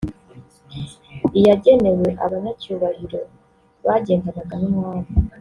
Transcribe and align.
iyagenewe 1.39 2.07
abanyacyubahiro 2.25 3.21
bagendanaga 3.85 4.55
n’umwami 4.61 5.07